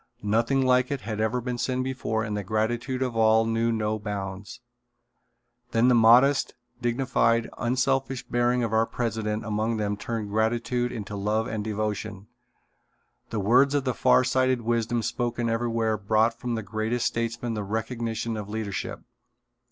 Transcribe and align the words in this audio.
Nothing 0.23 0.65
like 0.65 0.89
it 0.89 1.01
had 1.01 1.21
ever 1.21 1.39
been 1.39 1.59
seen 1.59 1.83
before 1.83 2.23
and 2.23 2.35
the 2.35 2.43
gratitude 2.43 3.03
of 3.03 3.15
all 3.15 3.45
knew 3.45 3.71
no 3.71 3.99
bounds. 3.99 4.59
Then 5.73 5.89
the 5.89 5.93
modest, 5.93 6.55
dignified, 6.81 7.47
unselfish 7.59 8.23
bearing 8.25 8.63
of 8.63 8.73
our 8.73 8.87
president 8.87 9.45
among 9.45 9.77
them 9.77 9.95
turned 9.97 10.29
gratitude 10.29 10.91
into 10.91 11.15
love 11.15 11.45
and 11.47 11.63
devotion. 11.63 12.25
The 13.29 13.39
words 13.39 13.75
of 13.75 13.83
far 13.95 14.23
sighted 14.23 14.61
wisdom 14.63 15.03
spoken 15.03 15.49
everywhere 15.51 15.99
brought 15.99 16.33
from 16.33 16.55
the 16.55 16.63
greatest 16.63 17.05
statesmen 17.05 17.53
the 17.53 17.61
recognition 17.63 18.35
of 18.37 18.49
leadership. 18.49 19.01